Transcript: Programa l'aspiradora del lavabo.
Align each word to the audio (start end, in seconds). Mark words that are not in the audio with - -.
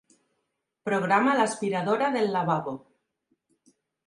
Programa 0.89 1.35
l'aspiradora 1.39 2.09
del 2.17 2.33
lavabo. 2.37 2.75